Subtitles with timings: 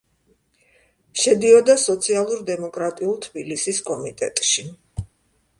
[1.23, 4.69] შედიოდა სოციალურ-დემოკრატიულ თბილისის კომიტეტში.